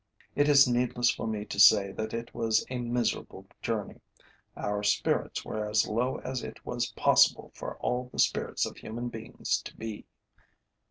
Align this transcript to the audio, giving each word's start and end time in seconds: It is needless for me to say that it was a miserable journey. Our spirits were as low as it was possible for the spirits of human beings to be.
It 0.35 0.49
is 0.49 0.67
needless 0.67 1.11
for 1.11 1.27
me 1.27 1.45
to 1.45 1.59
say 1.59 1.91
that 1.91 2.11
it 2.11 2.33
was 2.33 2.65
a 2.71 2.79
miserable 2.79 3.45
journey. 3.61 4.01
Our 4.57 4.81
spirits 4.81 5.45
were 5.45 5.63
as 5.69 5.87
low 5.87 6.15
as 6.23 6.41
it 6.41 6.65
was 6.65 6.91
possible 6.93 7.51
for 7.53 7.77
the 8.11 8.17
spirits 8.17 8.65
of 8.65 8.77
human 8.77 9.09
beings 9.09 9.61
to 9.61 9.77
be. 9.77 10.07